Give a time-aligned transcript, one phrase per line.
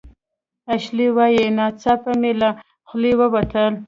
[0.75, 2.49] اشلي وايي "ناڅاپه مې له
[2.87, 3.67] خولې ووتل